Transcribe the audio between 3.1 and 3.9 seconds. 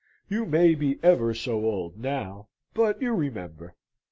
remember.